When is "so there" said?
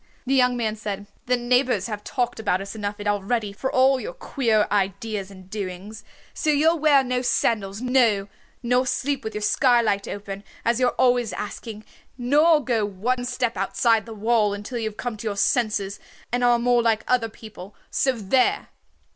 17.91-18.69